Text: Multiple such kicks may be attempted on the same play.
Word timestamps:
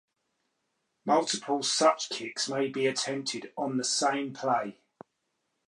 Multiple 1.05 1.61
such 1.61 2.09
kicks 2.09 2.49
may 2.49 2.67
be 2.69 2.87
attempted 2.87 3.53
on 3.55 3.77
the 3.77 3.83
same 3.83 4.33
play. 4.33 4.79